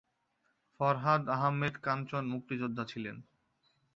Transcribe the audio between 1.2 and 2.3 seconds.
Ahmed Kanchan